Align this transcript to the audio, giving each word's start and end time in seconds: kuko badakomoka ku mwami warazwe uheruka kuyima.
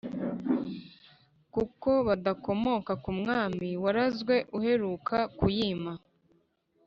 kuko 1.53 1.89
badakomoka 2.07 2.91
ku 3.03 3.11
mwami 3.19 3.67
warazwe 3.83 4.35
uheruka 4.57 5.17
kuyima. 5.37 5.93